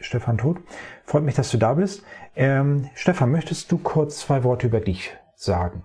[0.00, 0.58] Stefan Todt,
[1.04, 2.04] freut mich, dass du da bist.
[2.34, 5.84] Ähm, Stefan, möchtest du kurz zwei Worte über dich sagen?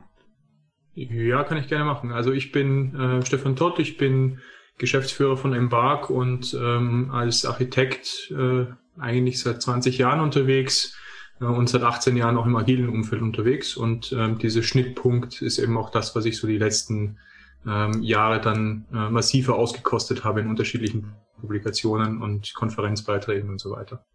[0.94, 2.12] Ja, kann ich gerne machen.
[2.12, 4.40] Also ich bin äh, Stefan Todt, ich bin
[4.78, 8.66] Geschäftsführer von Embark und ähm, als Architekt äh,
[9.00, 10.98] eigentlich seit 20 Jahren unterwegs
[11.40, 13.78] äh, und seit 18 Jahren auch im agilen Umfeld unterwegs.
[13.78, 17.18] Und ähm, dieser Schnittpunkt ist eben auch das, was ich so die letzten
[17.66, 24.06] ähm, Jahre dann äh, massiver ausgekostet habe in unterschiedlichen Publikationen und Konferenzbeiträgen und so weiter.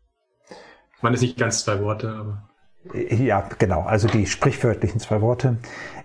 [0.96, 2.48] Ich meine, es nicht ganz zwei Worte, aber.
[2.94, 5.58] Ja, genau, also die sprichwörtlichen zwei Worte.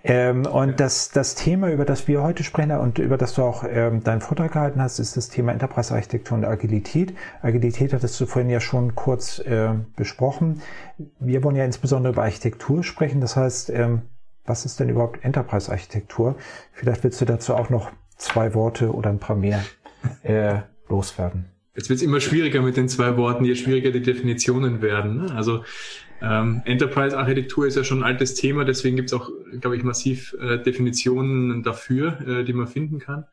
[0.03, 3.63] Ähm, und das, das Thema, über das wir heute sprechen und über das du auch
[3.68, 7.15] ähm, deinen Vortrag gehalten hast, ist das Thema Enterprise-Architektur und Agilität.
[7.43, 10.62] Agilität hattest du vorhin ja schon kurz äh, besprochen.
[11.20, 13.21] Wir wollen ja insbesondere über Architektur sprechen.
[13.21, 14.01] Das heißt, ähm,
[14.45, 16.35] was ist denn überhaupt Enterprise-Architektur?
[16.73, 19.63] Vielleicht willst du dazu auch noch zwei Worte oder ein paar mehr
[20.23, 21.45] äh, loswerden.
[21.75, 25.23] Jetzt wird es immer schwieriger mit den zwei Worten, je schwieriger die Definitionen werden.
[25.23, 25.33] Ne?
[25.33, 25.63] Also
[26.21, 30.35] ähm, Enterprise-Architektur ist ja schon ein altes Thema, deswegen gibt es auch, glaube ich, massiv
[30.39, 33.25] äh, Definitionen dafür, äh, die man finden kann.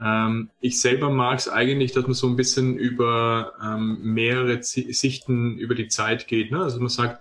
[0.00, 4.94] Ähm, ich selber mag es eigentlich, dass man so ein bisschen über ähm, mehrere Z
[4.94, 6.50] Sichten über die Zeit geht.
[6.50, 6.62] Ne?
[6.62, 7.20] Also man sagt,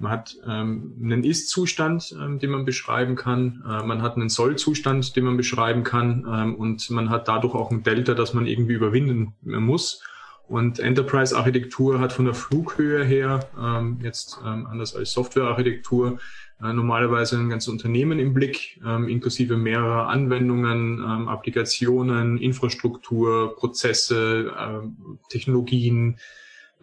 [0.00, 3.62] man hat ähm, einen Ist-Zustand, ähm, den man beschreiben kann.
[3.66, 6.26] Äh, man hat einen Soll-Zustand, den man beschreiben kann.
[6.30, 10.02] Ähm, und man hat dadurch auch ein Delta, das man irgendwie überwinden muss.
[10.48, 16.18] Und Enterprise-Architektur hat von der Flughöhe her, ähm, jetzt ähm, anders als Software-Architektur,
[16.60, 24.52] äh, normalerweise ein ganzes Unternehmen im Blick, ähm, inklusive mehrerer Anwendungen, ähm, Applikationen, Infrastruktur, Prozesse,
[24.58, 26.18] äh, Technologien,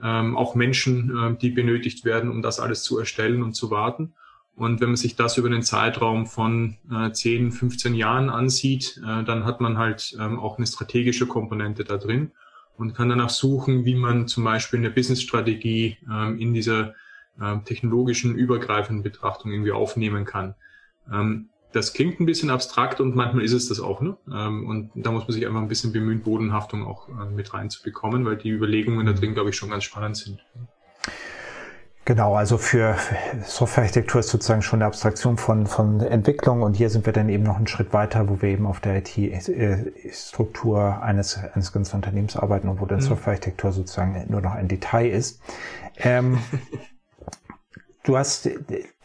[0.03, 4.13] ähm, auch Menschen, äh, die benötigt werden, um das alles zu erstellen und zu warten.
[4.55, 9.23] Und wenn man sich das über den Zeitraum von äh, 10, 15 Jahren ansieht, äh,
[9.23, 12.31] dann hat man halt ähm, auch eine strategische Komponente da drin
[12.75, 16.95] und kann danach suchen, wie man zum Beispiel eine Businessstrategie ähm, in dieser
[17.39, 20.55] äh, technologischen übergreifenden Betrachtung irgendwie aufnehmen kann.
[21.11, 24.01] Ähm, das klingt ein bisschen abstrakt und manchmal ist es das auch.
[24.01, 24.17] Ne?
[24.33, 28.25] Ähm, und da muss man sich einfach ein bisschen bemühen, Bodenhaftung auch äh, mit reinzubekommen,
[28.25, 30.43] weil die Überlegungen da drin, glaube ich, schon ganz spannend sind.
[32.05, 32.95] Genau, also für
[33.43, 37.43] Softwarearchitektur ist sozusagen schon eine Abstraktion von, von Entwicklung und hier sind wir dann eben
[37.43, 42.69] noch einen Schritt weiter, wo wir eben auf der IT-Struktur eines, eines ganzen Unternehmens arbeiten
[42.69, 43.03] und wo dann mhm.
[43.03, 45.41] Softwarearchitektur sozusagen nur noch ein Detail ist.
[45.97, 46.37] Ähm,
[48.07, 48.49] Du hast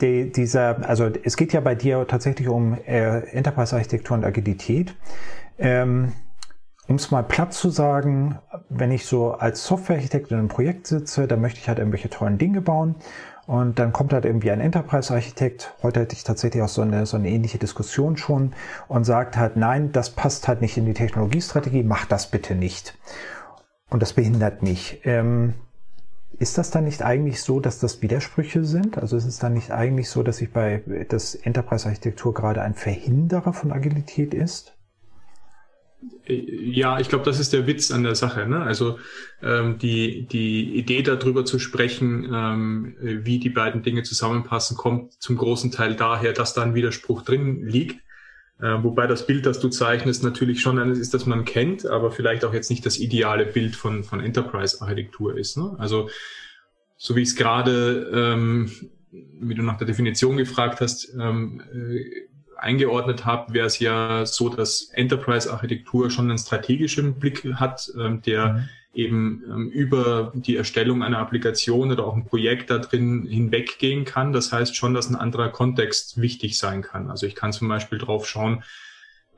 [0.01, 4.95] die, dieser, also es geht ja bei dir tatsächlich um äh, Enterprise-Architektur und Agilität.
[5.59, 6.13] Ähm,
[6.87, 11.27] um es mal platt zu sagen, wenn ich so als Softwarearchitekt in einem Projekt sitze,
[11.27, 12.95] dann möchte ich halt irgendwelche tollen Dinge bauen.
[13.49, 17.17] Und dann kommt halt irgendwie ein Enterprise-Architekt, heute hatte ich tatsächlich auch so eine, so
[17.17, 18.53] eine ähnliche Diskussion schon,
[18.87, 22.97] und sagt halt, nein, das passt halt nicht in die Technologiestrategie, mach das bitte nicht.
[23.91, 25.01] Und das behindert mich.
[25.03, 25.55] Ähm,
[26.43, 28.99] ist das dann nicht eigentlich so, dass das Widersprüche sind?
[28.99, 33.53] Also ist es dann nicht eigentlich so, dass sich bei das Enterprise-Architektur gerade ein Verhinderer
[33.53, 34.75] von Agilität ist?
[36.27, 38.49] Ja, ich glaube, das ist der Witz an der Sache.
[38.49, 38.61] Ne?
[38.61, 38.99] Also
[39.41, 45.37] ähm, die, die Idee darüber zu sprechen, ähm, wie die beiden Dinge zusammenpassen, kommt zum
[45.37, 48.01] großen Teil daher, dass da ein Widerspruch drin liegt.
[48.63, 52.13] Äh, wobei das Bild, das du zeichnest, natürlich schon eines ist, das man kennt, aber
[52.13, 55.57] vielleicht auch jetzt nicht das ideale Bild von, von Enterprise-Architektur ist.
[55.57, 55.75] Ne?
[55.79, 56.09] Also
[56.97, 58.71] so wie ich es gerade, ähm,
[59.11, 62.05] wie du nach der Definition gefragt hast, ähm, äh,
[62.57, 68.53] eingeordnet habe, wäre es ja so, dass Enterprise-Architektur schon einen strategischen Blick hat, ähm, der
[68.53, 68.69] mhm.
[68.95, 74.33] Eben ähm, über die Erstellung einer Applikation oder auch ein Projekt da drin hinweggehen kann.
[74.33, 77.11] Das heißt schon, dass ein anderer Kontext wichtig sein kann.
[77.11, 78.63] Also ich kann zum Beispiel drauf schauen,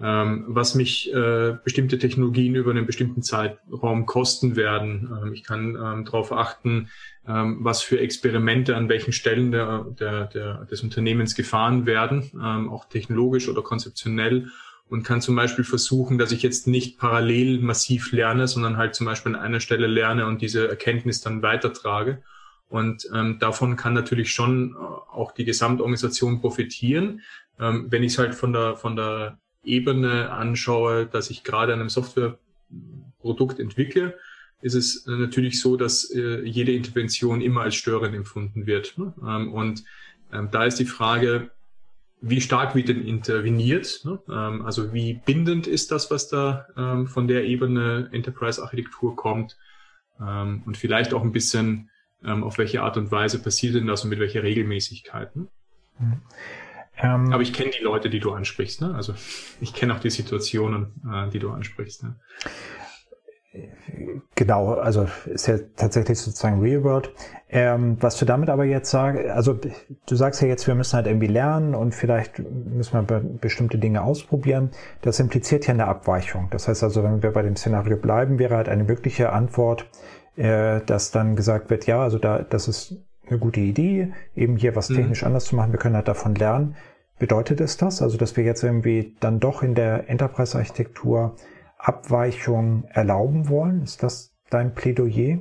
[0.00, 5.16] ähm, was mich äh, bestimmte Technologien über einen bestimmten Zeitraum kosten werden.
[5.22, 6.90] Ähm, ich kann ähm, darauf achten,
[7.28, 12.70] ähm, was für Experimente an welchen Stellen der, der, der, des Unternehmens gefahren werden, ähm,
[12.70, 14.48] auch technologisch oder konzeptionell
[14.88, 19.06] und kann zum Beispiel versuchen, dass ich jetzt nicht parallel massiv lerne, sondern halt zum
[19.06, 22.22] Beispiel an einer Stelle lerne und diese Erkenntnis dann weitertrage.
[22.68, 27.20] Und ähm, davon kann natürlich schon äh, auch die Gesamtorganisation profitieren.
[27.58, 31.80] Ähm, wenn ich es halt von der, von der Ebene anschaue, dass ich gerade an
[31.80, 34.18] einem Softwareprodukt entwickle,
[34.60, 38.98] ist es natürlich so, dass äh, jede Intervention immer als störend empfunden wird.
[38.98, 39.12] Ne?
[39.26, 39.84] Ähm, und
[40.32, 41.50] Ähm, da ist die Frage,
[42.26, 44.00] wie stark wird denn interveniert?
[44.04, 44.18] Ne?
[44.30, 49.58] Ähm, also wie bindend ist das, was da ähm, von der Ebene Enterprise-Architektur kommt?
[50.18, 51.90] Ähm, und vielleicht auch ein bisschen,
[52.24, 55.36] ähm, auf welche Art und Weise passiert denn das und mit welcher Regelmäßigkeit?
[55.36, 55.48] Ne?
[55.98, 56.22] Mhm.
[57.32, 58.80] Aber ich kenne die Leute, die du ansprichst.
[58.80, 58.94] Ne?
[58.94, 59.14] Also
[59.60, 62.04] ich kenne auch die Situationen, äh, die du ansprichst.
[62.04, 62.16] Ne?
[64.34, 67.12] Genau, also ist ja tatsächlich sozusagen Real World.
[67.48, 71.06] Ähm, was du damit aber jetzt sagst, also du sagst ja jetzt, wir müssen halt
[71.06, 74.70] irgendwie lernen und vielleicht müssen wir bestimmte Dinge ausprobieren.
[75.02, 76.48] Das impliziert ja eine Abweichung.
[76.50, 79.88] Das heißt also, wenn wir bei dem Szenario bleiben, wäre halt eine wirkliche Antwort,
[80.36, 82.96] äh, dass dann gesagt wird, ja, also da, das ist
[83.28, 84.96] eine gute Idee, eben hier was mhm.
[84.96, 85.72] technisch anders zu machen.
[85.72, 86.74] Wir können halt davon lernen.
[87.20, 88.02] Bedeutet es das?
[88.02, 91.36] Also, dass wir jetzt irgendwie dann doch in der Enterprise-Architektur
[91.84, 93.82] Abweichungen erlauben wollen?
[93.82, 95.40] Ist das dein Plädoyer?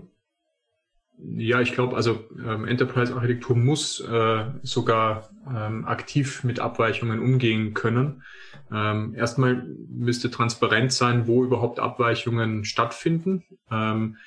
[1.18, 8.24] Ja, ich glaube, also ähm, Enterprise-Architektur muss äh, sogar ähm, aktiv mit Abweichungen umgehen können.
[8.72, 13.44] Ähm, erstmal müsste transparent sein, wo überhaupt Abweichungen stattfinden.
[13.72, 14.18] Ähm,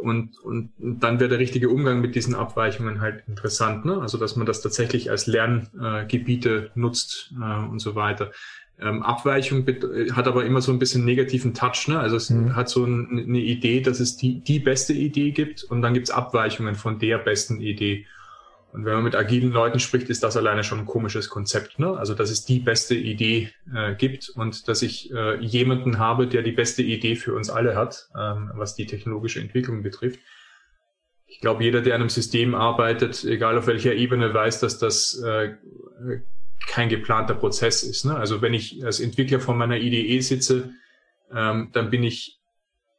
[0.00, 3.84] und, und, und dann wäre der richtige Umgang mit diesen Abweichungen halt interessant.
[3.84, 4.00] Ne?
[4.00, 8.32] Also dass man das tatsächlich als Lerngebiete äh, nutzt äh, und so weiter.
[8.80, 9.66] Ähm, Abweichung
[10.12, 11.88] hat aber immer so ein bisschen negativen Touch.
[11.88, 11.98] Ne?
[11.98, 12.54] Also es mhm.
[12.54, 16.08] hat so ein, eine Idee, dass es die, die beste Idee gibt und dann gibt
[16.08, 18.06] es Abweichungen von der besten Idee.
[18.72, 21.78] Und wenn man mit agilen Leuten spricht, ist das alleine schon ein komisches Konzept.
[21.78, 21.96] Ne?
[21.96, 26.42] Also dass es die beste Idee äh, gibt und dass ich äh, jemanden habe, der
[26.42, 30.20] die beste Idee für uns alle hat, ähm, was die technologische Entwicklung betrifft.
[31.26, 35.20] Ich glaube, jeder, der an einem System arbeitet, egal auf welcher Ebene, weiß, dass das
[35.22, 35.54] äh,
[36.66, 38.04] kein geplanter Prozess ist.
[38.04, 38.16] Ne?
[38.16, 40.74] Also wenn ich als Entwickler von meiner IDE sitze,
[41.34, 42.38] ähm, dann bin ich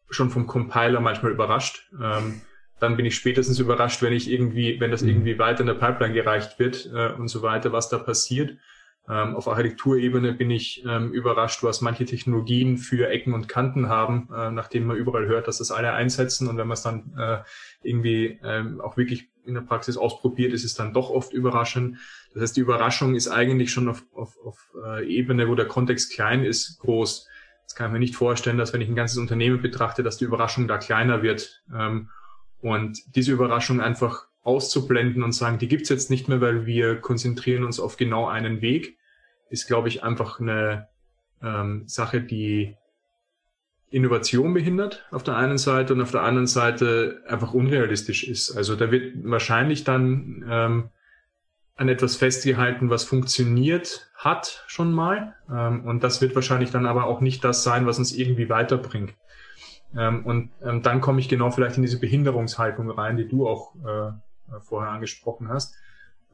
[0.09, 1.89] schon vom Compiler manchmal überrascht.
[2.01, 2.41] Ähm,
[2.79, 5.09] dann bin ich spätestens überrascht, wenn ich irgendwie, wenn das mhm.
[5.09, 8.57] irgendwie weiter in der Pipeline gereicht wird äh, und so weiter, was da passiert.
[9.09, 14.29] Ähm, auf Architekturebene bin ich ähm, überrascht, was manche Technologien für Ecken und Kanten haben,
[14.31, 16.47] äh, nachdem man überall hört, dass das alle einsetzen.
[16.47, 17.39] Und wenn man es dann äh,
[17.81, 21.97] irgendwie ähm, auch wirklich in der Praxis ausprobiert, ist es dann doch oft überraschend.
[22.33, 26.13] Das heißt, die Überraschung ist eigentlich schon auf, auf, auf äh, Ebene, wo der Kontext
[26.13, 27.27] klein ist, groß.
[27.61, 30.25] Jetzt kann ich mir nicht vorstellen, dass wenn ich ein ganzes Unternehmen betrachte, dass die
[30.25, 31.63] Überraschung da kleiner wird.
[31.73, 32.09] Ähm,
[32.61, 37.63] und diese Überraschung einfach auszublenden und sagen, die gibt's jetzt nicht mehr, weil wir konzentrieren
[37.63, 38.98] uns auf genau einen Weg,
[39.49, 40.87] ist, glaube ich, einfach eine
[41.41, 42.75] ähm, Sache, die
[43.91, 48.55] Innovation behindert auf der einen Seite und auf der anderen Seite einfach unrealistisch ist.
[48.55, 50.89] Also da wird wahrscheinlich dann ähm,
[51.75, 55.35] an etwas festgehalten, was funktioniert hat schon mal.
[55.49, 59.15] Ähm, und das wird wahrscheinlich dann aber auch nicht das sein, was uns irgendwie weiterbringt.
[59.97, 63.73] Ähm, und ähm, dann komme ich genau vielleicht in diese Behinderungshaltung rein, die du auch
[63.75, 65.75] äh, vorher angesprochen hast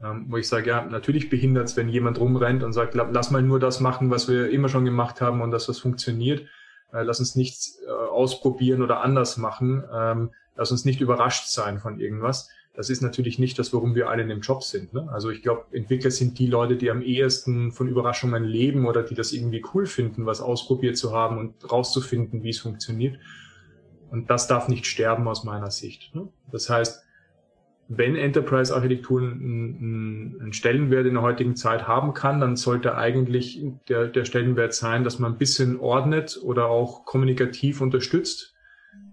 [0.02, 3.42] ähm, wo ich sage, ja, natürlich behindert es, wenn jemand rumrennt und sagt, lass mal
[3.42, 6.42] nur das machen, was wir immer schon gemacht haben und das, was funktioniert.
[6.92, 9.84] Äh, lass uns nichts äh, ausprobieren oder anders machen.
[9.92, 12.50] Ähm, lass uns nicht überrascht sein von irgendwas.
[12.74, 14.92] Das ist natürlich nicht das, worum wir alle in dem Job sind.
[14.92, 15.08] Ne?
[15.10, 19.14] Also ich glaube, Entwickler sind die Leute, die am ehesten von Überraschungen leben oder die
[19.14, 23.18] das irgendwie cool finden, was ausprobiert zu haben und rauszufinden, wie es funktioniert.
[24.10, 26.14] Und das darf nicht sterben aus meiner Sicht.
[26.14, 26.28] Ne?
[26.52, 27.05] Das heißt,
[27.88, 34.24] wenn Enterprise-Architektur einen, Stellenwert in der heutigen Zeit haben kann, dann sollte eigentlich der, der
[34.24, 38.54] Stellenwert sein, dass man ein bisschen ordnet oder auch kommunikativ unterstützt,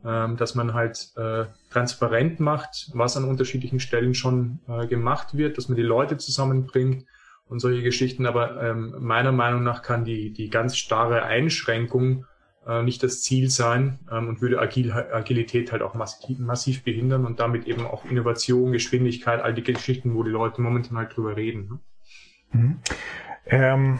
[0.06, 5.58] ähm, dass man halt äh, transparent macht, was an unterschiedlichen Stellen schon äh, gemacht wird,
[5.58, 7.06] dass man die Leute zusammenbringt
[7.48, 8.26] und solche Geschichten.
[8.26, 12.26] Aber ähm, meiner Meinung nach kann die, die ganz starre Einschränkung
[12.68, 17.26] äh, nicht das Ziel sein ähm, und würde Agil, Agilität halt auch massiv, massiv behindern
[17.26, 21.36] und damit eben auch Innovation, Geschwindigkeit, all die Geschichten, wo die Leute momentan halt drüber
[21.36, 21.68] reden.
[21.68, 21.80] Ne?
[22.52, 22.80] Mhm.
[23.46, 24.00] Ähm,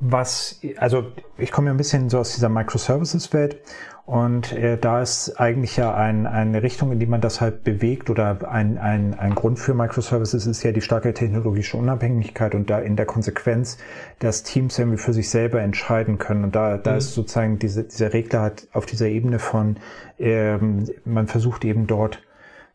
[0.00, 3.58] was, also ich komme ja ein bisschen so aus dieser Microservices-Welt
[4.06, 8.10] und äh, da ist eigentlich ja ein, eine Richtung, in die man das halt bewegt
[8.10, 12.80] oder ein, ein, ein Grund für Microservices ist ja die starke technologische Unabhängigkeit und da
[12.80, 13.78] in der Konsequenz,
[14.18, 16.44] dass Teams irgendwie für sich selber entscheiden können.
[16.44, 16.98] Und da, da mhm.
[16.98, 19.78] ist sozusagen diese, dieser Regler hat auf dieser Ebene von,
[20.18, 22.22] ähm, man versucht eben dort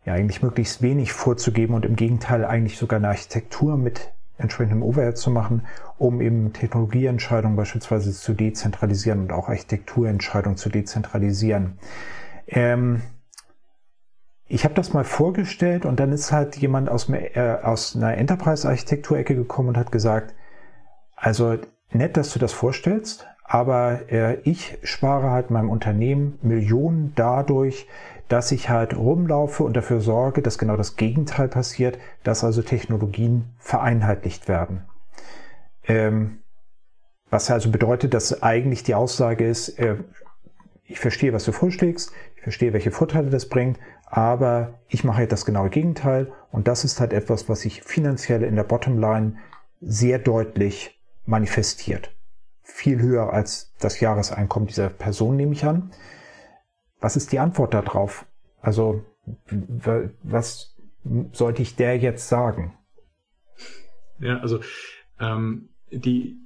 [0.06, 5.18] ja eigentlich möglichst wenig vorzugeben und im Gegenteil eigentlich sogar eine Architektur mit entsprechendem Overhead
[5.18, 5.64] zu machen,
[5.98, 11.78] um eben Technologieentscheidungen beispielsweise zu dezentralisieren und auch Architekturentscheidungen zu dezentralisieren.
[12.48, 13.02] Ähm,
[14.48, 19.36] ich habe das mal vorgestellt und dann ist halt jemand aus, äh, aus einer Enterprise-Architekturecke
[19.36, 20.34] gekommen und hat gesagt,
[21.16, 21.58] also
[21.92, 27.88] nett, dass du das vorstellst, aber äh, ich spare halt meinem Unternehmen Millionen dadurch,
[28.30, 33.50] dass ich halt rumlaufe und dafür sorge, dass genau das Gegenteil passiert, dass also Technologien
[33.58, 34.86] vereinheitlicht werden.
[35.84, 36.40] Ähm,
[37.30, 39.98] was also bedeutet, dass eigentlich die Aussage ist, äh,
[40.86, 45.46] ich verstehe, was du vorschlägst, ich verstehe, welche Vorteile das bringt, aber ich mache das
[45.46, 49.38] genaue Gegenteil und das ist halt etwas, was sich finanziell in der Bottomline
[49.82, 52.12] sehr deutlich manifestiert.
[52.64, 55.92] Viel höher als das Jahreseinkommen dieser Person, nehme ich an.
[57.00, 58.26] Was ist die Antwort darauf?
[58.62, 59.04] Also,
[60.24, 60.76] was
[61.32, 62.74] sollte ich der jetzt sagen?
[64.20, 64.60] Ja, also
[65.20, 66.38] ähm, die,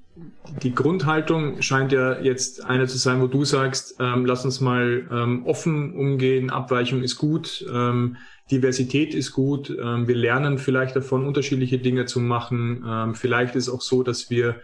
[0.62, 5.07] die Grundhaltung scheint ja jetzt eine zu sein, wo du sagst, ähm, lass uns mal
[5.12, 8.17] ähm, offen umgehen, Abweichung ist gut, ähm,
[8.51, 12.83] Diversität ist gut, ähm, wir lernen vielleicht davon, unterschiedliche Dinge zu machen.
[12.86, 14.57] Ähm, vielleicht ist auch so, dass wir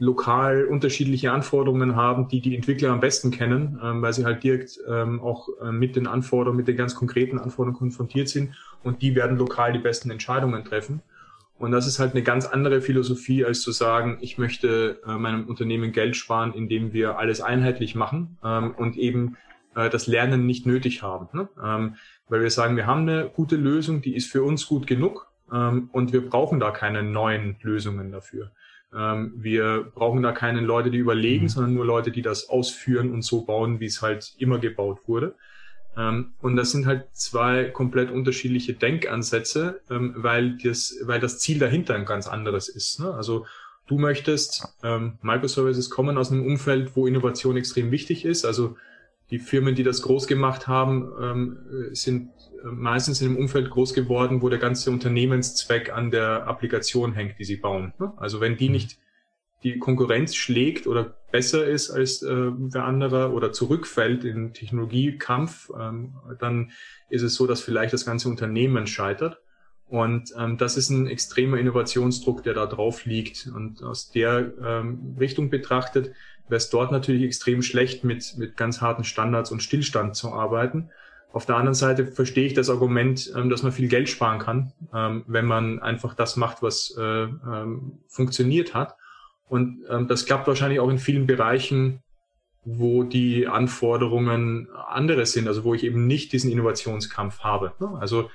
[0.00, 4.80] lokal unterschiedliche Anforderungen haben, die die Entwickler am besten kennen, ähm, weil sie halt direkt
[4.88, 9.14] ähm, auch äh, mit den Anforderungen, mit den ganz konkreten Anforderungen konfrontiert sind und die
[9.14, 11.02] werden lokal die besten Entscheidungen treffen.
[11.58, 15.46] Und das ist halt eine ganz andere Philosophie, als zu sagen, ich möchte äh, meinem
[15.46, 19.36] Unternehmen Geld sparen, indem wir alles einheitlich machen ähm, und eben
[19.74, 21.28] äh, das Lernen nicht nötig haben.
[21.34, 21.48] Ne?
[21.62, 21.96] Ähm,
[22.30, 25.90] weil wir sagen, wir haben eine gute Lösung, die ist für uns gut genug ähm,
[25.92, 28.52] und wir brauchen da keine neuen Lösungen dafür.
[28.94, 31.48] Ähm, wir brauchen da keine Leute, die überlegen, mhm.
[31.48, 35.34] sondern nur Leute, die das ausführen und so bauen, wie es halt immer gebaut wurde.
[35.96, 41.58] Ähm, und das sind halt zwei komplett unterschiedliche Denkansätze, ähm, weil, das, weil das Ziel
[41.58, 43.00] dahinter ein ganz anderes ist.
[43.00, 43.12] Ne?
[43.12, 43.46] Also
[43.86, 48.44] du möchtest, ähm, Microservices kommen aus einem Umfeld, wo Innovation extrem wichtig ist.
[48.44, 48.76] Also
[49.30, 51.58] die Firmen, die das groß gemacht haben, ähm,
[51.92, 52.30] sind
[52.64, 57.44] meistens in einem Umfeld groß geworden, wo der ganze Unternehmenszweck an der Applikation hängt, die
[57.44, 57.94] sie bauen.
[57.98, 58.12] Ne?
[58.16, 58.72] Also wenn die mhm.
[58.72, 58.98] nicht
[59.62, 66.14] die Konkurrenz schlägt oder besser ist als äh, der andere oder zurückfällt in Technologiekampf, ähm,
[66.38, 66.72] dann
[67.10, 69.40] ist es so, dass vielleicht das ganze Unternehmen scheitert.
[69.86, 73.50] Und ähm, das ist ein extremer Innovationsdruck, der da drauf liegt.
[73.54, 76.12] Und aus der ähm, Richtung betrachtet
[76.50, 80.90] wäre es dort natürlich extrem schlecht, mit, mit ganz harten Standards und Stillstand zu arbeiten.
[81.32, 84.72] Auf der anderen Seite verstehe ich das Argument, ähm, dass man viel Geld sparen kann,
[84.92, 88.96] ähm, wenn man einfach das macht, was äh, ähm, funktioniert hat.
[89.48, 92.04] Und das klappt wahrscheinlich auch in vielen Bereichen,
[92.64, 97.72] wo die Anforderungen andere sind, also wo ich eben nicht diesen Innovationskampf habe.
[97.80, 97.98] Ne?
[97.98, 98.30] Also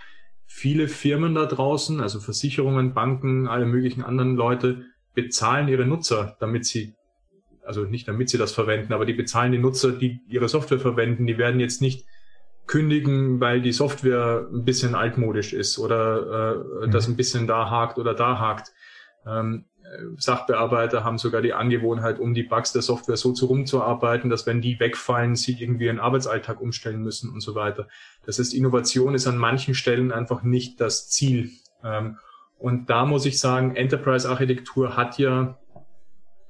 [0.46, 6.66] viele Firmen da draußen, also Versicherungen, Banken, alle möglichen anderen Leute bezahlen ihre Nutzer, damit
[6.66, 6.96] sie,
[7.66, 11.28] also nicht damit sie das verwenden, aber die bezahlen die Nutzer, die ihre Software verwenden,
[11.28, 12.06] die werden jetzt nicht
[12.68, 16.92] kündigen, weil die Software ein bisschen altmodisch ist oder äh, mhm.
[16.92, 18.72] das ein bisschen da hakt oder da hakt.
[19.26, 19.66] Ähm,
[20.18, 24.62] Sachbearbeiter haben sogar die Angewohnheit, um die Bugs der Software so zu rumzuarbeiten, dass wenn
[24.62, 27.88] die wegfallen, sie irgendwie ihren Arbeitsalltag umstellen müssen und so weiter.
[28.26, 31.52] Das heißt, Innovation ist an manchen Stellen einfach nicht das Ziel.
[31.84, 32.18] Ähm,
[32.58, 35.58] und da muss ich sagen, Enterprise-Architektur hat ja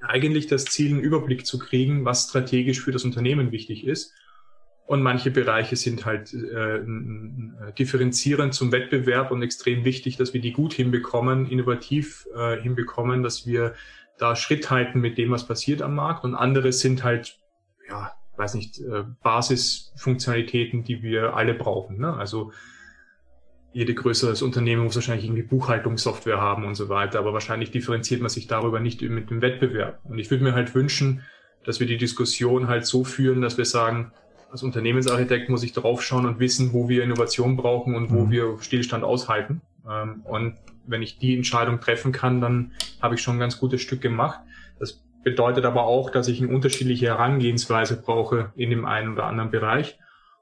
[0.07, 4.13] eigentlich das Ziel, einen Überblick zu kriegen, was strategisch für das Unternehmen wichtig ist
[4.87, 6.81] und manche Bereiche sind halt äh,
[7.77, 13.47] differenzierend zum Wettbewerb und extrem wichtig, dass wir die gut hinbekommen, innovativ äh, hinbekommen, dass
[13.47, 13.73] wir
[14.19, 16.23] da Schritt halten mit dem, was passiert am Markt.
[16.23, 17.39] Und andere sind halt,
[17.89, 21.97] ja, weiß nicht, äh, Basisfunktionalitäten, die wir alle brauchen.
[21.97, 22.13] Ne?
[22.13, 22.51] Also
[23.75, 28.29] jede größeres Unternehmen muss wahrscheinlich irgendwie Buchhaltungssoftware haben und so weiter, aber wahrscheinlich differenziert man
[28.29, 29.99] sich darüber nicht mit dem Wettbewerb.
[30.05, 31.23] Und ich würde mir halt wünschen,
[31.65, 34.13] dass wir die Diskussion halt so führen, dass wir sagen,
[34.49, 38.31] als Unternehmensarchitekt muss ich drauf schauen und wissen, wo wir Innovation brauchen und wo mhm.
[38.31, 39.59] wir Stillstand aushalten.
[39.85, 40.55] Ähm, und
[40.87, 44.39] wenn ich die Entscheidung treffen kann, dann habe ich schon ein ganz gutes Stück gemacht.
[44.79, 49.51] Das bedeutet aber auch, dass ich eine unterschiedliche Herangehensweise brauche in dem einen oder anderen
[49.51, 49.99] Bereich.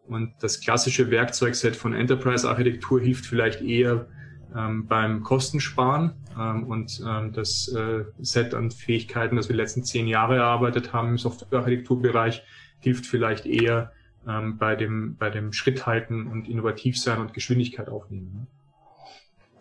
[0.07, 4.07] Und das klassische Werkzeugset von Enterprise-Architektur hilft vielleicht eher
[4.55, 6.13] ähm, beim Kostensparen.
[6.37, 10.93] Ähm, und ähm, das äh, Set an Fähigkeiten, das wir die letzten zehn Jahre erarbeitet
[10.93, 12.43] haben im Softwarearchitekturbereich,
[12.79, 13.91] hilft vielleicht eher
[14.27, 18.31] ähm, bei, dem, bei dem Schritt halten und innovativ sein und Geschwindigkeit aufnehmen.
[18.33, 18.47] Ne?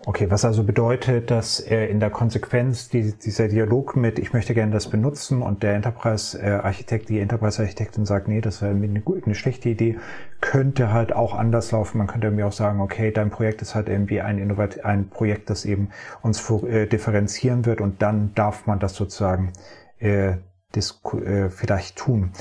[0.04, 4.52] Okay, was also bedeutet, dass er in der Konsequenz die, dieser Dialog mit, ich möchte
[4.52, 9.68] gerne das benutzen und der Enterprise-Architekt, die Enterprise-Architektin sagt, nee, das wäre eine, eine schlechte
[9.68, 10.00] Idee,
[10.40, 11.98] könnte halt auch anders laufen.
[11.98, 15.50] Man könnte mir auch sagen, okay, dein Projekt ist halt irgendwie ein, Innovat ein Projekt,
[15.50, 15.90] das eben
[16.20, 19.52] uns äh, differenzieren wird und dann darf man das sozusagen
[20.00, 20.32] äh,
[20.76, 22.32] äh, vielleicht tun.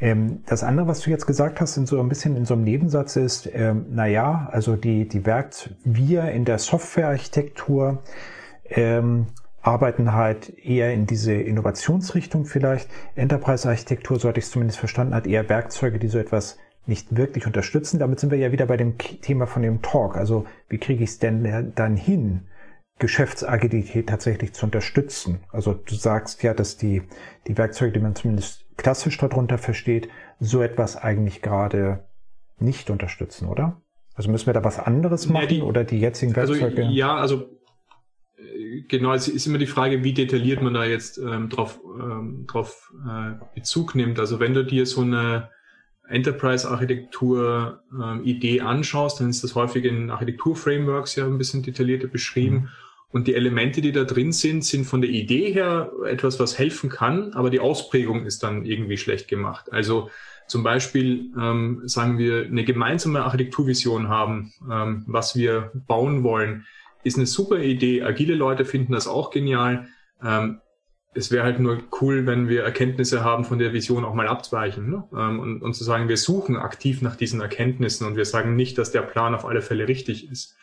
[0.00, 2.64] Ähm, das andere, was du jetzt gesagt hast, in so ein bisschen in so einem
[2.64, 8.02] Nebensatz ist, ähm, na ja, also die, die Werkt, wir in der Softwarearchitektur
[8.68, 9.26] ähm,
[9.62, 12.88] arbeiten halt eher in diese Innovationsrichtung vielleicht.
[13.14, 17.46] Enterprise-Architektur, so hatte ich es zumindest verstanden, hat eher Werkzeuge, die so etwas nicht wirklich
[17.46, 17.98] unterstützen.
[17.98, 20.16] Damit sind wir ja wieder bei dem Thema von dem Talk.
[20.16, 22.42] Also wie kriege ich es denn dann hin,
[23.00, 25.40] Geschäftsagilität tatsächlich zu unterstützen?
[25.50, 27.02] Also du sagst ja, dass die,
[27.48, 32.04] die Werkzeuge, die man zumindest klassisch darunter versteht, so etwas eigentlich gerade
[32.58, 33.82] nicht unterstützen, oder?
[34.14, 36.82] Also müssen wir da was anderes machen ja, die, oder die jetzigen also, Werkzeuge?
[36.82, 37.48] Also, ja, also
[38.36, 42.44] äh, genau, es ist immer die Frage, wie detailliert man da jetzt ähm, drauf, ähm,
[42.46, 44.20] drauf äh, Bezug nimmt.
[44.20, 45.48] Also wenn du dir so eine
[46.08, 52.56] Enterprise-Architektur-Idee ähm, anschaust, dann ist das häufig in Architektur-Frameworks ja ein bisschen detaillierter beschrieben.
[52.56, 52.68] Mhm.
[53.12, 56.90] Und die Elemente, die da drin sind, sind von der Idee her etwas, was helfen
[56.90, 59.72] kann, aber die Ausprägung ist dann irgendwie schlecht gemacht.
[59.72, 60.10] Also
[60.46, 66.66] zum Beispiel, ähm, sagen wir, eine gemeinsame Architekturvision haben, ähm, was wir bauen wollen,
[67.02, 68.02] ist eine super Idee.
[68.02, 69.88] Agile Leute finden das auch genial.
[70.22, 70.60] Ähm,
[71.12, 74.90] es wäre halt nur cool, wenn wir Erkenntnisse haben, von der Vision auch mal abzuweichen
[74.90, 75.04] ne?
[75.12, 78.78] ähm, und, und zu sagen, wir suchen aktiv nach diesen Erkenntnissen und wir sagen nicht,
[78.78, 80.56] dass der Plan auf alle Fälle richtig ist.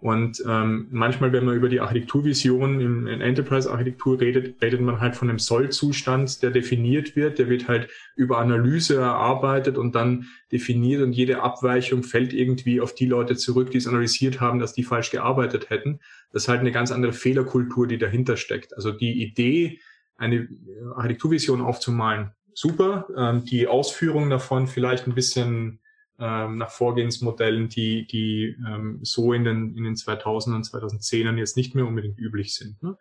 [0.00, 5.14] Und ähm, manchmal, wenn man über die Architekturvision in, in Enterprise-Architektur redet, redet man halt
[5.14, 7.38] von einem Sollzustand, der definiert wird.
[7.38, 12.94] Der wird halt über Analyse erarbeitet und dann definiert und jede Abweichung fällt irgendwie auf
[12.94, 16.00] die Leute zurück, die es analysiert haben, dass die falsch gearbeitet hätten.
[16.32, 18.74] Das ist halt eine ganz andere Fehlerkultur, die dahinter steckt.
[18.74, 19.80] Also die Idee,
[20.16, 20.48] eine
[20.94, 23.06] Architekturvision aufzumalen, super.
[23.16, 25.80] Ähm, die Ausführung davon vielleicht ein bisschen
[26.20, 31.74] ähm, nach Vorgehensmodellen, die, die ähm, so in den, in den 2000ern, 2010ern jetzt nicht
[31.74, 32.82] mehr unbedingt üblich sind.
[32.82, 32.96] Ne?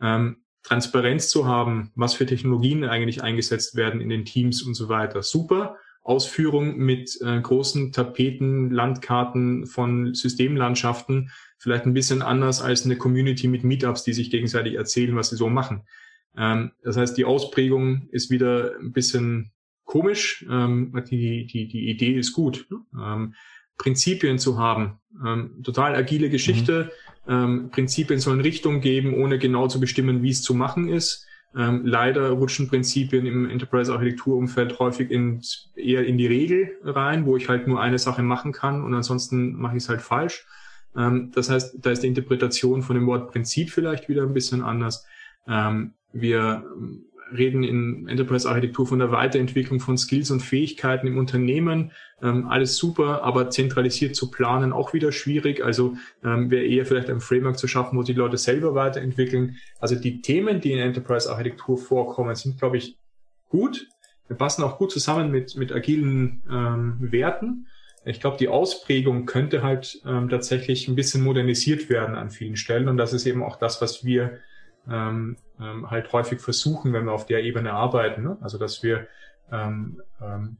[0.00, 4.88] Ähm, Transparenz zu haben, was für Technologien eigentlich eingesetzt werden in den Teams und so
[4.88, 5.22] weiter.
[5.22, 5.76] Super.
[6.02, 13.48] Ausführung mit äh, großen Tapeten, Landkarten von Systemlandschaften, vielleicht ein bisschen anders als eine Community
[13.48, 15.82] mit Meetups, die sich gegenseitig erzählen, was sie so machen.
[16.36, 19.52] Ähm, das heißt, die Ausprägung ist wieder ein bisschen
[19.96, 20.44] komisch.
[20.50, 22.66] Ähm, die, die, die Idee ist gut.
[22.94, 23.34] Ähm,
[23.78, 24.98] Prinzipien zu haben.
[25.24, 26.90] Ähm, total agile Geschichte.
[27.26, 27.32] Mhm.
[27.32, 31.26] Ähm, Prinzipien sollen Richtung geben, ohne genau zu bestimmen, wie es zu machen ist.
[31.56, 35.40] Ähm, leider rutschen Prinzipien im Enterprise-Architekturumfeld häufig in,
[35.74, 39.54] eher in die Regel rein, wo ich halt nur eine Sache machen kann und ansonsten
[39.54, 40.46] mache ich es halt falsch.
[40.94, 44.62] Ähm, das heißt, da ist die Interpretation von dem Wort Prinzip vielleicht wieder ein bisschen
[44.62, 45.06] anders.
[45.48, 46.64] Ähm, wir
[47.32, 51.92] reden in Enterprise-Architektur von der Weiterentwicklung von Skills und Fähigkeiten im Unternehmen.
[52.22, 55.64] Ähm, alles super, aber zentralisiert zu planen auch wieder schwierig.
[55.64, 59.56] Also ähm, wäre eher vielleicht ein Framework zu schaffen, wo die Leute selber weiterentwickeln.
[59.80, 62.96] Also die Themen, die in Enterprise-Architektur vorkommen, sind, glaube ich,
[63.48, 63.88] gut.
[64.28, 67.66] Wir passen auch gut zusammen mit, mit agilen ähm, Werten.
[68.04, 72.88] Ich glaube, die Ausprägung könnte halt ähm, tatsächlich ein bisschen modernisiert werden an vielen Stellen.
[72.88, 74.38] Und das ist eben auch das, was wir
[74.90, 78.22] ähm, ähm, halt häufig versuchen, wenn wir auf der Ebene arbeiten.
[78.22, 78.36] Ne?
[78.40, 79.08] Also dass wir
[79.52, 80.56] ähm, ähm,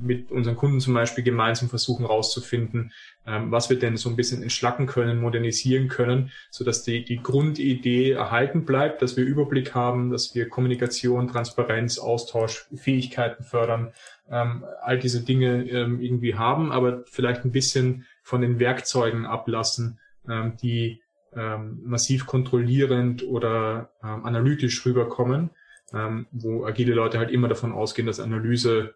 [0.00, 2.92] mit unseren Kunden zum Beispiel gemeinsam versuchen herauszufinden,
[3.26, 7.22] ähm, was wir denn so ein bisschen entschlacken können, modernisieren können, so dass die, die
[7.22, 13.92] Grundidee erhalten bleibt, dass wir Überblick haben, dass wir Kommunikation, Transparenz, Austausch, Fähigkeiten fördern,
[14.30, 19.98] ähm, all diese Dinge ähm, irgendwie haben, aber vielleicht ein bisschen von den Werkzeugen ablassen,
[20.28, 21.02] ähm, die
[21.34, 25.50] ähm, massiv kontrollierend oder ähm, analytisch rüberkommen,
[25.92, 28.94] ähm, wo agile Leute halt immer davon ausgehen, dass Analyse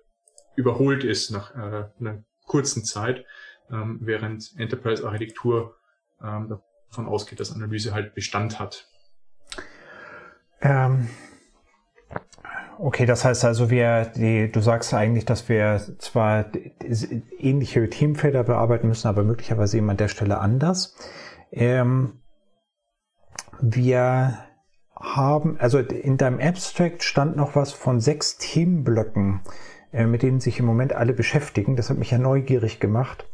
[0.57, 3.25] überholt ist nach äh, einer kurzen Zeit,
[3.71, 5.77] ähm, während Enterprise-Architektur
[6.23, 8.89] ähm, davon ausgeht, dass Analyse halt Bestand hat.
[10.61, 11.09] Ähm,
[12.79, 16.47] okay, das heißt also, wir, die, du sagst eigentlich, dass wir zwar
[17.39, 20.97] ähnliche Themenfelder bearbeiten müssen, aber möglicherweise eben an der Stelle anders.
[21.51, 22.21] Ähm,
[23.73, 24.39] wir
[24.95, 29.41] haben, also in deinem Abstract stand noch was von sechs Themenblöcken,
[29.93, 31.77] äh, mit denen sich im Moment alle beschäftigen.
[31.77, 33.29] Das hat mich ja neugierig gemacht.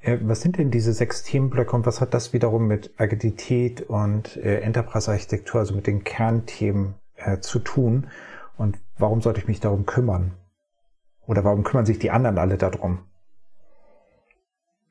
[0.00, 4.36] Äh, was sind denn diese sechs Themenblöcke und was hat das wiederum mit Agilität und
[4.36, 6.94] äh, Enterprise-Architektur, also mit den Kernthemen
[7.40, 8.08] zu tun?
[8.58, 10.32] Und warum sollte ich mich darum kümmern?
[11.26, 13.06] Oder warum kümmern sich die anderen alle darum?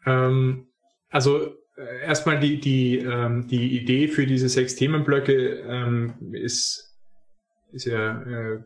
[0.07, 0.67] Ähm,
[1.09, 6.95] also erstmal die, die, ähm, die Idee für diese sechs Themenblöcke ähm, ist,
[7.71, 8.59] ist ja äh,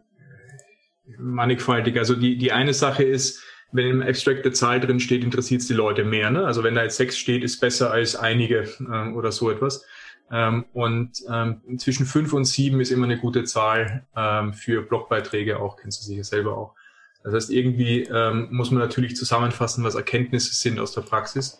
[1.17, 1.97] mannigfaltig.
[1.97, 5.67] Also die, die eine Sache ist, wenn im Abstract eine Zahl drin steht, interessiert es
[5.67, 6.31] die Leute mehr.
[6.31, 6.45] Ne?
[6.45, 9.85] Also wenn da jetzt sechs steht, ist besser als einige äh, oder so etwas.
[10.31, 15.59] Ähm, und ähm, zwischen fünf und sieben ist immer eine gute Zahl ähm, für Blogbeiträge
[15.59, 16.75] auch, kennst du sicher selber auch.
[17.23, 21.59] Das heißt, irgendwie ähm, muss man natürlich zusammenfassen, was Erkenntnisse sind aus der Praxis.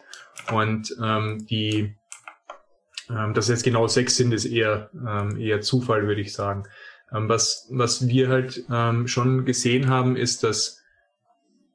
[0.52, 1.96] Und ähm, die,
[3.10, 6.64] ähm, dass jetzt genau sechs sind, ist eher, ähm, eher Zufall, würde ich sagen.
[7.14, 10.80] Ähm, was, was wir halt ähm, schon gesehen haben, ist, dass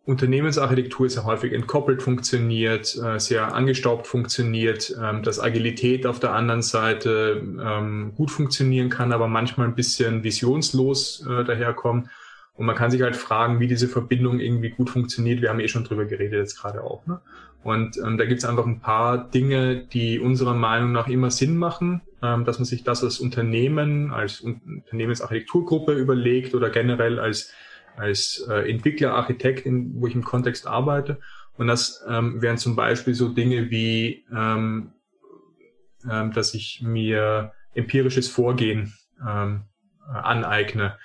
[0.06, 6.60] Unternehmensarchitektur sehr häufig entkoppelt funktioniert, äh, sehr angestaubt funktioniert, ähm, dass Agilität auf der anderen
[6.60, 12.08] Seite ähm, gut funktionieren kann, aber manchmal ein bisschen visionslos äh, daherkommt.
[12.56, 15.42] Und man kann sich halt fragen, wie diese Verbindung irgendwie gut funktioniert.
[15.42, 17.04] Wir haben eh schon drüber geredet jetzt gerade auch.
[17.06, 17.20] Ne?
[17.64, 21.56] Und ähm, da gibt es einfach ein paar Dinge, die unserer Meinung nach immer Sinn
[21.56, 27.52] machen, ähm, dass man sich das als Unternehmen, als Unternehmensarchitekturgruppe überlegt oder generell als
[27.96, 31.20] als äh, Entwickler, Architekt, in, wo ich im Kontext arbeite.
[31.56, 34.92] Und das ähm, wären zum Beispiel so Dinge wie, ähm,
[36.10, 38.94] ähm, dass ich mir empirisches Vorgehen
[39.26, 39.64] ähm,
[40.08, 40.98] äh, aneigne.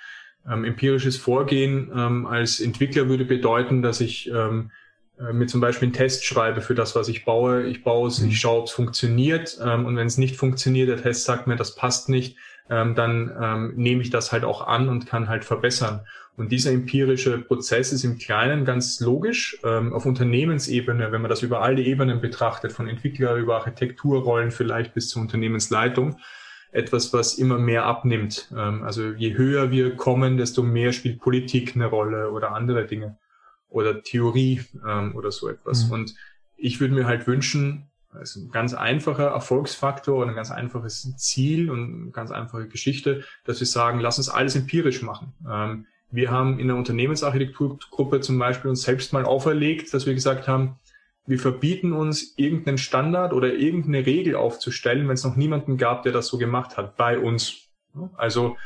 [0.48, 4.70] Ähm, empirisches Vorgehen ähm, als Entwickler würde bedeuten, dass ich ähm,
[5.18, 7.64] äh, mir zum Beispiel einen Test schreibe für das, was ich baue.
[7.64, 8.28] Ich baue es, mhm.
[8.28, 9.58] ich schaue, ob es funktioniert.
[9.62, 12.36] Ähm, und wenn es nicht funktioniert, der Test sagt mir, das passt nicht,
[12.70, 16.06] ähm, dann ähm, nehme ich das halt auch an und kann halt verbessern.
[16.36, 19.58] Und dieser empirische Prozess ist im Kleinen ganz logisch.
[19.62, 24.94] Ähm, auf Unternehmensebene, wenn man das über alle Ebenen betrachtet, von Entwickler über Architekturrollen vielleicht
[24.94, 26.16] bis zur Unternehmensleitung,
[26.72, 28.48] etwas, was immer mehr abnimmt.
[28.56, 33.18] Ähm, also je höher wir kommen, desto mehr spielt Politik eine Rolle oder andere Dinge
[33.68, 35.86] oder Theorie ähm, oder so etwas.
[35.86, 35.92] Mhm.
[35.92, 36.14] Und
[36.56, 37.86] ich würde mir halt wünschen,
[38.20, 43.24] ist ein ganz einfacher Erfolgsfaktor und ein ganz einfaches Ziel und eine ganz einfache Geschichte,
[43.44, 45.32] dass wir sagen, lass uns alles empirisch machen.
[45.48, 50.48] Ähm, wir haben in der Unternehmensarchitekturgruppe zum Beispiel uns selbst mal auferlegt, dass wir gesagt
[50.48, 50.76] haben,
[51.26, 56.12] wir verbieten uns irgendeinen Standard oder irgendeine Regel aufzustellen, wenn es noch niemanden gab, der
[56.12, 57.68] das so gemacht hat, bei uns.
[58.16, 58.56] Also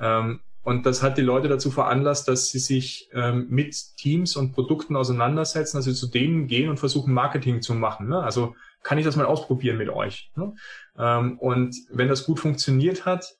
[0.00, 4.52] ähm, und das hat die Leute dazu veranlasst, dass sie sich ähm, mit Teams und
[4.52, 8.08] Produkten auseinandersetzen, also zu denen gehen und versuchen, Marketing zu machen.
[8.08, 8.22] Ne?
[8.22, 10.32] Also kann ich das mal ausprobieren mit euch.
[10.36, 10.54] Ne?
[10.98, 13.36] Ähm, und wenn das gut funktioniert hat,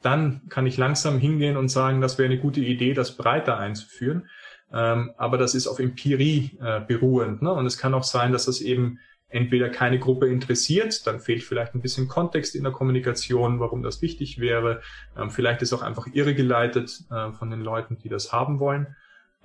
[0.00, 4.28] dann kann ich langsam hingehen und sagen, das wäre eine gute Idee, das breiter einzuführen.
[4.74, 7.42] Ähm, aber das ist auf Empirie äh, beruhend.
[7.42, 7.52] Ne?
[7.52, 11.74] Und es kann auch sein, dass das eben entweder keine Gruppe interessiert, dann fehlt vielleicht
[11.74, 14.80] ein bisschen Kontext in der Kommunikation, warum das wichtig wäre.
[15.16, 18.96] Ähm, vielleicht ist auch einfach irregeleitet äh, von den Leuten, die das haben wollen.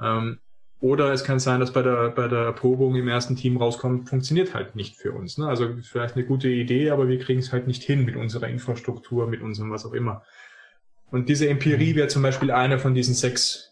[0.01, 0.39] Ähm,
[0.79, 4.53] oder es kann sein, dass bei der, bei der Erprobung im ersten Team rauskommt, funktioniert
[4.53, 5.37] halt nicht für uns.
[5.37, 5.47] Ne?
[5.47, 9.27] Also vielleicht eine gute Idee, aber wir kriegen es halt nicht hin mit unserer Infrastruktur,
[9.27, 10.23] mit unserem was auch immer.
[11.11, 11.97] Und diese Empirie mhm.
[11.97, 13.68] wäre zum Beispiel einer von diesen sechs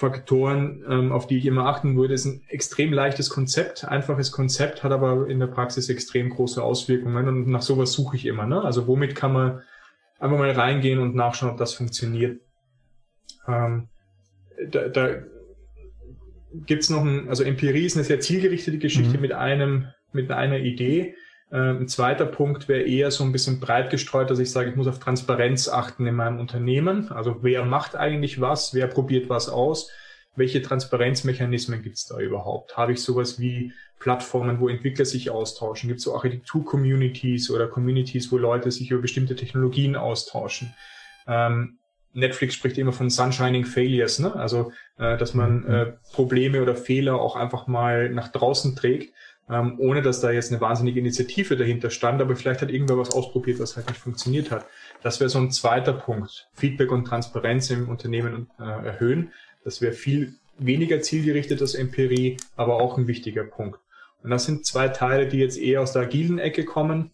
[0.00, 2.14] Faktoren, ähm, auf die ich immer achten würde.
[2.14, 7.28] ist ein extrem leichtes Konzept, einfaches Konzept, hat aber in der Praxis extrem große Auswirkungen.
[7.28, 8.46] Und nach sowas suche ich immer.
[8.46, 8.62] Ne?
[8.62, 9.60] Also womit kann man
[10.18, 12.40] einfach mal reingehen und nachschauen, ob das funktioniert.
[13.46, 13.88] Ähm,
[14.70, 15.22] da, da
[16.54, 19.20] gibt es noch ein, also Empirie ist eine sehr zielgerichtete Geschichte mhm.
[19.20, 21.14] mit einem, mit einer Idee.
[21.52, 24.76] Ähm, ein zweiter Punkt wäre eher so ein bisschen breit gestreut, dass ich sage, ich
[24.76, 27.10] muss auf Transparenz achten in meinem Unternehmen.
[27.10, 29.90] Also wer macht eigentlich was, wer probiert was aus,
[30.36, 32.76] welche Transparenzmechanismen gibt es da überhaupt?
[32.76, 35.88] Habe ich sowas wie Plattformen, wo Entwickler sich austauschen?
[35.88, 40.72] Gibt es so Architektur-Communities oder Communities, wo Leute sich über bestimmte Technologien austauschen?
[41.26, 41.78] Ähm,
[42.12, 44.34] Netflix spricht immer von Sunshining Failures, ne?
[44.34, 45.70] also äh, dass man mhm.
[45.70, 49.14] äh, Probleme oder Fehler auch einfach mal nach draußen trägt,
[49.50, 53.10] ähm, ohne dass da jetzt eine wahnsinnige Initiative dahinter stand, aber vielleicht hat irgendwer was
[53.10, 54.66] ausprobiert, was halt nicht funktioniert hat.
[55.02, 56.48] Das wäre so ein zweiter Punkt.
[56.54, 59.32] Feedback und Transparenz im Unternehmen äh, erhöhen.
[59.64, 63.80] Das wäre viel weniger zielgerichtet als Empirie, aber auch ein wichtiger Punkt.
[64.22, 67.10] Und das sind zwei Teile, die jetzt eher aus der agilen Ecke kommen.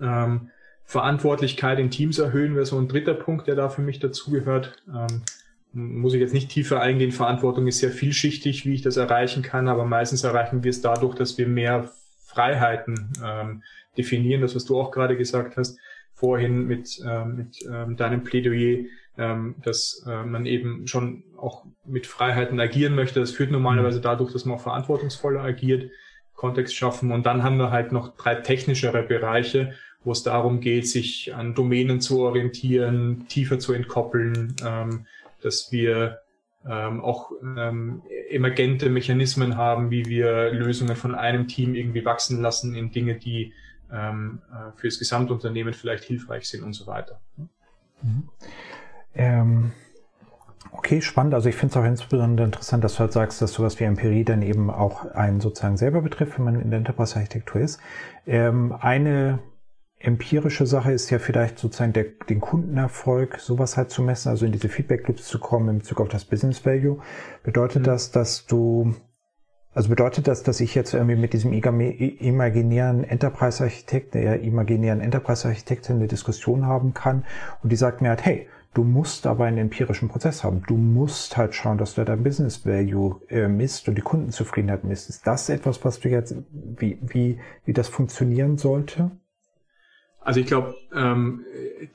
[0.00, 0.50] Ähm,
[0.84, 4.82] Verantwortlichkeit in Teams erhöhen wäre so ein dritter Punkt, der da für mich dazugehört.
[4.88, 5.22] Ähm,
[5.72, 7.12] muss ich jetzt nicht tiefer eingehen.
[7.12, 11.14] Verantwortung ist sehr vielschichtig, wie ich das erreichen kann, aber meistens erreichen wir es dadurch,
[11.14, 11.90] dass wir mehr
[12.26, 13.62] Freiheiten ähm,
[13.96, 15.78] definieren, das was du auch gerade gesagt hast,
[16.14, 18.84] vorhin mit, ähm, mit ähm, deinem Plädoyer,
[19.18, 23.20] ähm, dass äh, man eben schon auch mit Freiheiten agieren möchte.
[23.20, 24.02] Das führt normalerweise mhm.
[24.02, 25.90] dadurch, dass man auch verantwortungsvoller agiert,
[26.34, 27.12] Kontext schaffen.
[27.12, 31.54] Und dann haben wir halt noch drei technischere Bereiche, wo es darum geht, sich an
[31.54, 35.06] Domänen zu orientieren, tiefer zu entkoppeln, ähm,
[35.42, 36.18] dass wir
[36.68, 42.74] ähm, auch ähm, emergente Mechanismen haben, wie wir Lösungen von einem Team irgendwie wachsen lassen
[42.74, 43.52] in Dinge, die
[43.92, 47.20] ähm, äh, für das Gesamtunternehmen vielleicht hilfreich sind und so weiter.
[48.02, 48.28] Mhm.
[49.14, 49.72] Ähm,
[50.70, 51.34] okay, spannend.
[51.34, 54.24] Also ich finde es auch insbesondere interessant, dass du halt sagst, dass sowas wie Empirie
[54.24, 57.80] dann eben auch einen sozusagen selber betrifft, wenn man in der Enterprise-Architektur ist.
[58.26, 59.40] Ähm, eine
[60.02, 64.52] empirische Sache ist ja vielleicht sozusagen der, den Kundenerfolg, sowas halt zu messen, also in
[64.52, 66.98] diese Feedback Loops zu kommen in Bezug auf das Business Value.
[67.42, 67.86] Bedeutet mhm.
[67.86, 68.94] das, dass du,
[69.72, 75.46] also bedeutet das, dass ich jetzt irgendwie mit diesem imaginären Enterprise Architekt, der imaginären Enterprise
[75.46, 77.24] Architektin eine Diskussion haben kann
[77.62, 80.62] und die sagt mir halt, hey, Du musst aber einen empirischen Prozess haben.
[80.66, 85.10] Du musst halt schauen, dass du dein Business Value äh, misst und die Kundenzufriedenheit misst.
[85.10, 89.10] Ist das etwas, was du jetzt, wie, wie, wie das funktionieren sollte?
[90.24, 91.44] Also ich glaube, ähm,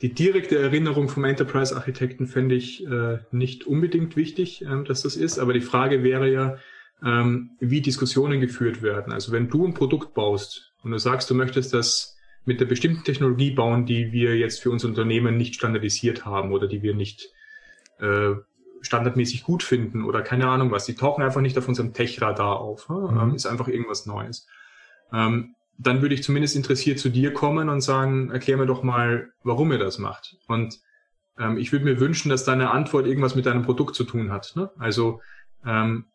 [0.02, 5.40] die direkte Erinnerung vom Enterprise-Architekten fände ich äh, nicht unbedingt wichtig, ähm, dass das ist.
[5.40, 6.58] Aber die Frage wäre ja,
[7.04, 9.14] ähm, wie Diskussionen geführt werden.
[9.14, 13.04] Also wenn du ein Produkt baust und du sagst, du möchtest das mit der bestimmten
[13.04, 17.30] Technologie bauen, die wir jetzt für unser Unternehmen nicht standardisiert haben oder die wir nicht
[18.00, 18.36] äh,
[18.82, 22.90] standardmäßig gut finden oder keine Ahnung was, die tauchen einfach nicht auf unserem Tech-Radar auf.
[22.90, 23.36] Mhm.
[23.36, 24.48] ist einfach irgendwas Neues.
[25.14, 29.30] Ähm, dann würde ich zumindest interessiert zu dir kommen und sagen, erklär mir doch mal,
[29.44, 30.38] warum ihr das macht.
[30.48, 30.80] Und
[31.40, 34.54] ähm, ich würde mir wünschen, dass deine Antwort irgendwas mit deinem Produkt zu tun hat.
[34.56, 34.72] Ne?
[34.80, 35.22] Also
[35.66, 36.06] ähm,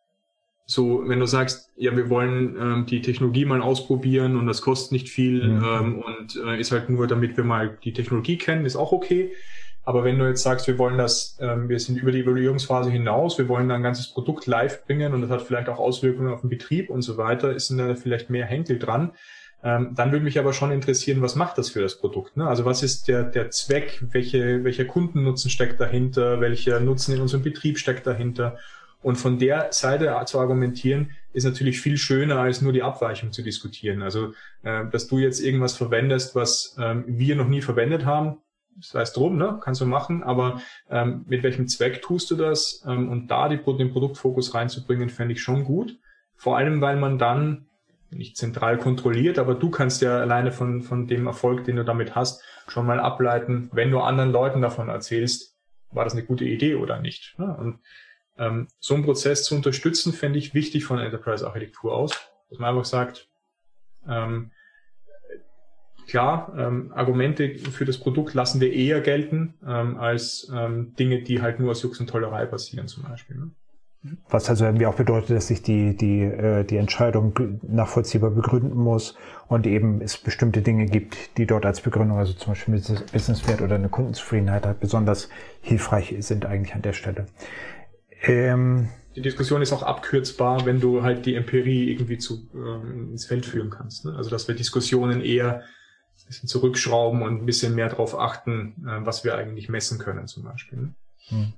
[0.66, 4.92] so, wenn du sagst, ja, wir wollen ähm, die Technologie mal ausprobieren und das kostet
[4.92, 5.64] nicht viel mhm.
[5.64, 9.32] ähm, und äh, ist halt nur, damit wir mal die Technologie kennen, ist auch okay.
[9.84, 13.36] Aber wenn du jetzt sagst, wir wollen das, ähm, wir sind über die Evaluierungsphase hinaus,
[13.38, 16.50] wir wollen ein ganzes Produkt live bringen und das hat vielleicht auch Auswirkungen auf den
[16.50, 19.12] Betrieb und so weiter, ist da vielleicht mehr Henkel dran.
[19.64, 22.36] Ähm, dann würde mich aber schon interessieren, was macht das für das Produkt?
[22.36, 22.48] Ne?
[22.48, 27.42] Also was ist der, der Zweck, welche, welcher Kundennutzen steckt dahinter, welcher Nutzen in unserem
[27.42, 28.58] Betrieb steckt dahinter?
[29.02, 33.42] Und von der Seite zu argumentieren, ist natürlich viel schöner, als nur die Abweichung zu
[33.42, 34.02] diskutieren.
[34.02, 38.38] Also, äh, dass du jetzt irgendwas verwendest, was ähm, wir noch nie verwendet haben,
[38.80, 39.60] sei es drum, ne?
[39.62, 42.84] kannst du machen, aber ähm, mit welchem Zweck tust du das?
[42.86, 45.98] Ähm, und da die, den Produktfokus reinzubringen, fände ich schon gut.
[46.36, 47.66] Vor allem, weil man dann
[48.12, 52.14] nicht zentral kontrolliert, aber du kannst ja alleine von, von dem Erfolg, den du damit
[52.14, 55.56] hast, schon mal ableiten, wenn du anderen Leuten davon erzählst,
[55.90, 57.38] war das eine gute Idee oder nicht.
[57.38, 57.54] Ne?
[57.56, 57.80] Und
[58.38, 62.12] ähm, so einen Prozess zu unterstützen, fände ich wichtig von Enterprise-Architektur aus,
[62.48, 63.28] dass man einfach sagt,
[64.08, 64.50] ähm,
[66.06, 71.42] klar, ähm, Argumente für das Produkt lassen wir eher gelten, ähm, als ähm, Dinge, die
[71.42, 73.36] halt nur aus Jux und Tollerei passieren zum Beispiel.
[73.36, 73.50] Ne?
[74.28, 79.14] Was also irgendwie auch bedeutet, dass sich die, die, äh, die Entscheidung nachvollziehbar begründen muss
[79.46, 83.76] und eben es bestimmte Dinge gibt, die dort als Begründung, also zum Beispiel Businesswert oder
[83.76, 85.28] eine Kundenzufriedenheit halt besonders
[85.60, 87.26] hilfreich sind eigentlich an der Stelle.
[88.22, 93.26] Ähm, die Diskussion ist auch abkürzbar, wenn du halt die Empirie irgendwie zu, äh, ins
[93.26, 94.04] Feld führen kannst.
[94.04, 94.14] Ne?
[94.16, 99.04] Also dass wir Diskussionen eher ein bisschen zurückschrauben und ein bisschen mehr darauf achten, äh,
[99.06, 100.78] was wir eigentlich messen können zum Beispiel.
[100.78, 100.94] Ne?
[101.28, 101.52] Hm.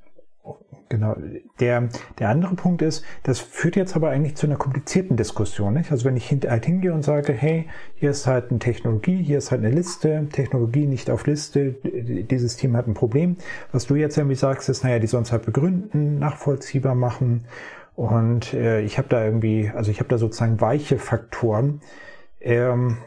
[0.89, 1.17] Genau.
[1.61, 5.75] Der, der andere Punkt ist, das führt jetzt aber eigentlich zu einer komplizierten Diskussion.
[5.75, 5.91] Nicht?
[5.91, 9.51] Also wenn ich halt hingehe und sage, hey, hier ist halt eine Technologie, hier ist
[9.51, 13.37] halt eine Liste, Technologie nicht auf Liste, dieses Team hat ein Problem.
[13.73, 17.47] Was du jetzt irgendwie sagst, ist, naja, die sollen es halt begründen, nachvollziehbar machen.
[17.95, 21.81] Und äh, ich habe da irgendwie, also ich habe da sozusagen weiche Faktoren.
[22.41, 22.99] Ähm,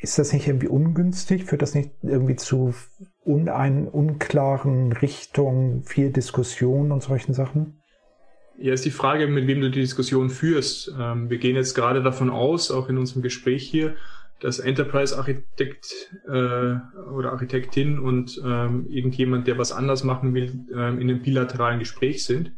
[0.00, 1.44] ist das nicht irgendwie ungünstig?
[1.44, 2.74] Führt das nicht irgendwie zu
[3.24, 7.80] unein, unklaren Richtungen, viel Diskussion und solchen Sachen?
[8.56, 10.94] Ja, ist die Frage, mit wem du die Diskussion führst.
[10.98, 13.96] Ähm, wir gehen jetzt gerade davon aus, auch in unserem Gespräch hier,
[14.40, 21.10] dass Enterprise-Architekt äh, oder Architektin und ähm, irgendjemand, der was anders machen will, ähm, in
[21.10, 22.52] einem bilateralen Gespräch sind.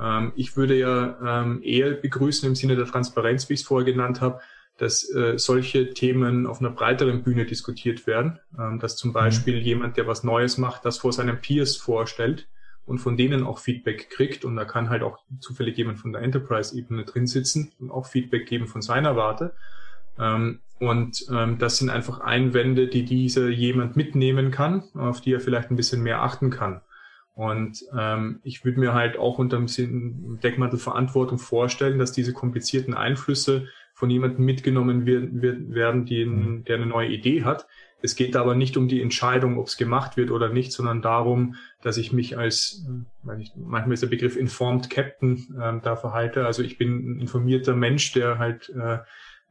[0.00, 3.90] Ähm, ich würde ja ähm, eher begrüßen im Sinne der Transparenz, wie ich es vorher
[3.90, 4.40] genannt habe,
[4.78, 9.14] dass äh, solche Themen auf einer breiteren Bühne diskutiert werden, ähm, dass zum mhm.
[9.14, 9.64] Beispiel mhm.
[9.64, 12.48] jemand, der was Neues macht, das vor seinen Peers vorstellt
[12.84, 16.22] und von denen auch Feedback kriegt und da kann halt auch zufällig jemand von der
[16.22, 19.54] Enterprise-Ebene drin sitzen und auch Feedback geben von seiner Warte.
[20.18, 25.40] Ähm, und ähm, das sind einfach Einwände, die dieser jemand mitnehmen kann, auf die er
[25.40, 26.82] vielleicht ein bisschen mehr achten kann.
[27.34, 32.94] Und ähm, ich würde mir halt auch unter dem Deckmantel Verantwortung vorstellen, dass diese komplizierten
[32.94, 36.64] Einflüsse von jemandem mitgenommen wird, wird, werden, die, mhm.
[36.64, 37.66] der eine neue Idee hat.
[38.02, 41.54] Es geht aber nicht um die Entscheidung, ob es gemacht wird oder nicht, sondern darum,
[41.80, 42.86] dass ich mich als,
[43.26, 46.44] äh, ich, manchmal ist der Begriff informed Captain äh, da verhalte.
[46.44, 48.98] Also ich bin ein informierter Mensch, der halt, äh,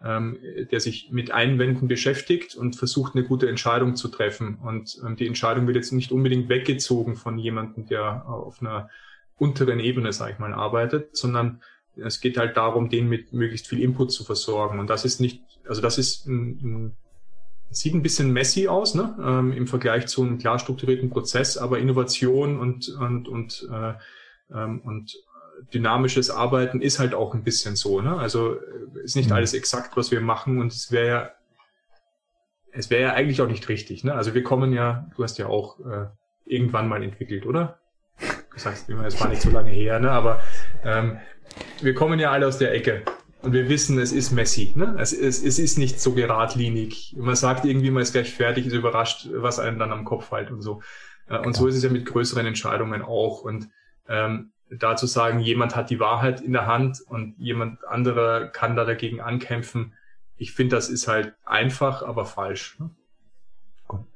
[0.04, 0.38] ähm,
[0.70, 4.60] der sich mit Einwänden beschäftigt und versucht, eine gute Entscheidung zu treffen.
[4.64, 8.92] Und ähm, die Entscheidung wird jetzt nicht unbedingt weggezogen von jemandem, der auf einer
[9.38, 11.62] unteren Ebene, sag ich mal, arbeitet, sondern
[11.98, 14.80] es geht halt darum, den mit möglichst viel Input zu versorgen.
[14.80, 16.98] Und das ist nicht, also das ist ein, ein
[17.72, 19.16] sieht ein bisschen messy aus, ne?
[19.22, 23.94] Ähm, im Vergleich zu einem klar strukturierten Prozess, aber Innovation und und und äh,
[24.54, 25.16] ähm, und
[25.74, 28.18] dynamisches Arbeiten ist halt auch ein bisschen so, ne?
[28.18, 29.36] Also äh, ist nicht mhm.
[29.36, 31.32] alles exakt, was wir machen und es wäre ja
[32.72, 34.14] es wäre ja eigentlich auch nicht richtig, ne?
[34.14, 36.08] Also wir kommen ja, du hast ja auch äh,
[36.46, 37.80] irgendwann mal entwickelt, oder?
[38.54, 40.12] Du sagst immer, es war nicht so lange her, ne?
[40.12, 40.42] Aber
[40.84, 41.18] ähm,
[41.82, 43.04] wir kommen ja alle aus der Ecke.
[43.42, 44.74] Und wir wissen, es ist messy.
[44.76, 44.96] Ne?
[44.98, 47.16] Es, es, es ist nicht so geradlinig.
[47.18, 50.50] Man sagt irgendwie, man ist gleich fertig, ist überrascht, was einem dann am Kopf fällt
[50.50, 50.82] und so.
[51.28, 53.42] Äh, und so ist es ja mit größeren Entscheidungen auch.
[53.44, 53.70] Und
[54.08, 58.76] ähm, da zu sagen, jemand hat die Wahrheit in der Hand und jemand anderer kann
[58.76, 59.94] da dagegen ankämpfen,
[60.38, 62.78] ich finde, das ist halt einfach, aber falsch.
[62.80, 62.90] Ne?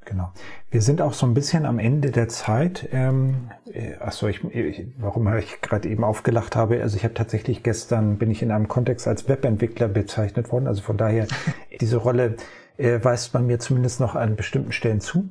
[0.09, 0.31] Genau.
[0.71, 2.89] Wir sind auch so ein bisschen am Ende der Zeit.
[2.91, 6.81] Ähm, äh, achso, ich, ich, warum ich gerade eben aufgelacht habe.
[6.81, 10.67] Also ich habe tatsächlich gestern, bin ich in einem Kontext als Webentwickler bezeichnet worden.
[10.67, 11.27] Also von daher,
[11.79, 12.37] diese Rolle
[12.77, 15.29] äh, weist man mir zumindest noch an bestimmten Stellen zu.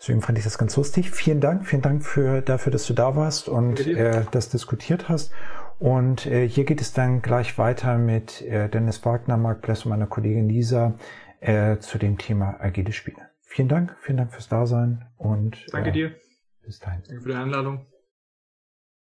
[0.00, 1.12] Deswegen fand ich das ganz lustig.
[1.12, 5.30] Vielen Dank, vielen Dank für, dafür, dass du da warst und äh, das diskutiert hast.
[5.78, 9.90] Und äh, hier geht es dann gleich weiter mit äh, Dennis Wagner, Marc Bless und
[9.90, 10.94] meiner Kollegin Lisa
[11.40, 13.27] äh, zu dem Thema agile Spiele.
[13.50, 16.14] Vielen Dank, vielen Dank fürs Dasein und danke äh, dir.
[16.62, 17.02] Bis dahin.
[17.08, 17.86] Danke für die Einladung.